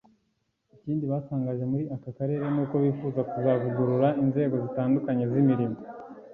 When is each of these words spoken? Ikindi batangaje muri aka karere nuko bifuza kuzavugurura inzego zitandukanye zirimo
Ikindi 0.75 1.03
batangaje 1.11 1.63
muri 1.71 1.83
aka 1.95 2.09
karere 2.17 2.43
nuko 2.53 2.75
bifuza 2.83 3.21
kuzavugurura 3.29 4.07
inzego 4.23 4.55
zitandukanye 4.63 5.23
zirimo 5.31 5.79